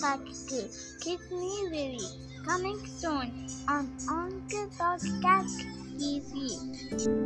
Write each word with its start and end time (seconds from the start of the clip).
back 0.00 0.20
to 0.48 0.68
Keep 1.00 1.20
Me 1.32 1.68
Weary, 1.70 1.98
coming 2.46 2.78
soon 2.86 3.46
on 3.68 3.90
Uncle 4.08 4.68
cat 5.22 5.44
TV. 5.98 7.17